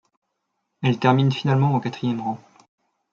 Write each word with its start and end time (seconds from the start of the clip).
Elle 0.81 0.97
termine 0.97 1.31
finalement 1.31 1.75
au 1.75 1.79
quatrième 1.79 2.21
rang. 2.21 2.39